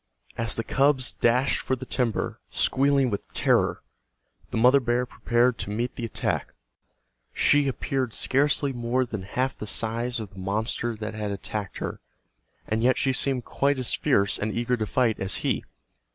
[0.35, 3.83] As the cubs dashed for the timber, squealing with terror,
[4.49, 6.53] the mother bear prepared to meet the attack.
[7.33, 11.99] She appeared scarcely more than half the size of the monster that had attacked her,
[12.65, 15.63] and yet she seemed quite as fierce and eager to fight as he.